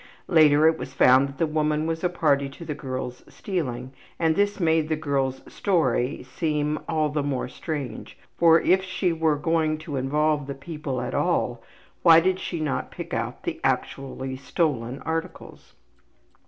Later 0.27 0.67
it 0.67 0.79
was 0.79 0.95
found 0.95 1.27
that 1.29 1.37
the 1.37 1.45
woman 1.45 1.85
was 1.85 2.03
a 2.03 2.09
party 2.09 2.49
to 2.49 2.65
the 2.65 2.73
girl's 2.73 3.23
stealing 3.29 3.93
and 4.17 4.35
this 4.35 4.59
made 4.59 4.89
the 4.89 4.95
girl's 4.95 5.43
story 5.47 6.23
seem 6.23 6.79
all 6.89 7.09
the 7.09 7.21
more 7.21 7.47
strange, 7.47 8.17
for 8.35 8.59
if 8.61 8.81
she 8.83 9.13
were 9.13 9.35
going 9.35 9.77
to 9.77 9.97
involve 9.97 10.47
the 10.47 10.55
people 10.55 11.01
at 11.01 11.13
all 11.13 11.61
why 12.01 12.19
did 12.19 12.39
she 12.39 12.59
not 12.59 12.89
pick 12.89 13.13
out 13.13 13.43
the 13.43 13.61
actually 13.63 14.35
stolen 14.37 15.03
articles? 15.03 15.75